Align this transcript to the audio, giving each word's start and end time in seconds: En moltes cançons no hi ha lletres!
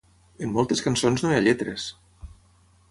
En 0.45 0.55
moltes 0.55 0.81
cançons 0.85 1.25
no 1.25 1.33
hi 1.33 1.37
ha 1.39 1.45
lletres! 1.49 1.87